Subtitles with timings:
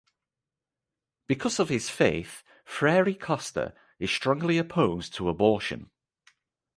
[1.27, 5.91] Because of his faith Freire Costa is strongly opposed to abortion.